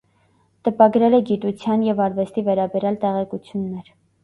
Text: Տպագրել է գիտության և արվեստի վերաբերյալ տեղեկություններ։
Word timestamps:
Տպագրել 0.67 1.17
է 1.17 1.19
գիտության 1.27 1.85
և 1.89 2.03
արվեստի 2.07 2.47
վերաբերյալ 2.51 3.01
տեղեկություններ։ 3.07 3.97